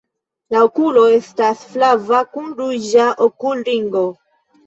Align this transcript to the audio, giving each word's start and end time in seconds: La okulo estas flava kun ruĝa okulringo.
La 0.53 0.61
okulo 0.67 1.03
estas 1.17 1.59
flava 1.73 2.23
kun 2.37 2.49
ruĝa 2.61 3.07
okulringo. 3.29 4.05